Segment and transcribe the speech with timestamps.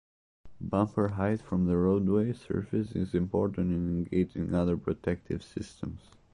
[0.59, 5.99] Bumper height from the roadway surface is important in engaging other protective systems.